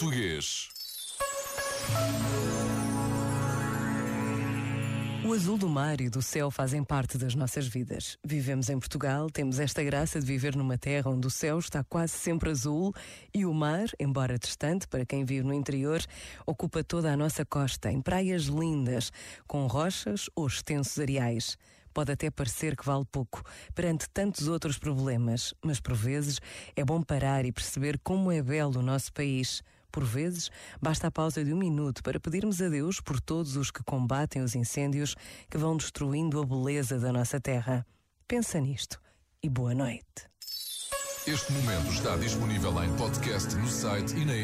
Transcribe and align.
português. 0.00 0.70
O 5.22 5.34
azul 5.34 5.58
do 5.58 5.68
mar 5.68 6.00
e 6.00 6.08
do 6.08 6.22
céu 6.22 6.50
fazem 6.50 6.82
parte 6.82 7.18
das 7.18 7.34
nossas 7.34 7.66
vidas. 7.68 8.16
Vivemos 8.24 8.70
em 8.70 8.78
Portugal, 8.78 9.28
temos 9.28 9.60
esta 9.60 9.84
graça 9.84 10.18
de 10.18 10.24
viver 10.24 10.56
numa 10.56 10.78
terra 10.78 11.10
onde 11.10 11.26
o 11.26 11.30
céu 11.30 11.58
está 11.58 11.84
quase 11.84 12.14
sempre 12.14 12.48
azul 12.48 12.94
e 13.34 13.44
o 13.44 13.52
mar, 13.52 13.88
embora 14.00 14.38
distante 14.38 14.88
para 14.88 15.04
quem 15.04 15.22
vive 15.22 15.46
no 15.46 15.52
interior, 15.52 16.00
ocupa 16.46 16.82
toda 16.82 17.12
a 17.12 17.16
nossa 17.16 17.44
costa, 17.44 17.92
em 17.92 18.00
praias 18.00 18.44
lindas, 18.44 19.12
com 19.46 19.66
rochas 19.66 20.30
ou 20.34 20.46
extensos 20.46 20.98
areais. 20.98 21.58
Pode 21.92 22.12
até 22.12 22.30
parecer 22.30 22.74
que 22.74 22.86
vale 22.86 23.04
pouco 23.04 23.42
perante 23.74 24.08
tantos 24.08 24.48
outros 24.48 24.78
problemas, 24.78 25.52
mas 25.62 25.78
por 25.78 25.94
vezes 25.94 26.40
é 26.74 26.82
bom 26.84 27.02
parar 27.02 27.44
e 27.44 27.52
perceber 27.52 27.98
como 28.02 28.32
é 28.32 28.40
belo 28.40 28.78
o 28.78 28.82
nosso 28.82 29.12
país. 29.12 29.62
Por 29.90 30.04
vezes, 30.04 30.50
basta 30.80 31.08
a 31.08 31.10
pausa 31.10 31.44
de 31.44 31.52
um 31.52 31.58
minuto 31.58 32.02
para 32.02 32.20
pedirmos 32.20 32.60
a 32.62 32.68
Deus 32.68 33.00
por 33.00 33.20
todos 33.20 33.56
os 33.56 33.70
que 33.70 33.82
combatem 33.82 34.42
os 34.42 34.54
incêndios 34.54 35.14
que 35.50 35.58
vão 35.58 35.76
destruindo 35.76 36.40
a 36.40 36.46
beleza 36.46 36.98
da 36.98 37.12
nossa 37.12 37.40
terra. 37.40 37.86
Pensa 38.26 38.60
nisto 38.60 39.00
e 39.42 39.48
boa 39.48 39.74
noite. 39.74 40.30
Este 41.26 41.52
momento 41.52 41.92
está 41.92 42.16
disponível 42.16 42.82
em 42.82 42.96
podcast 42.96 43.54
no 43.56 43.68
site 43.68 44.16
e 44.16 44.24
na. 44.24 44.40